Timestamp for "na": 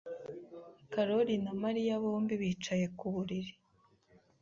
1.45-1.53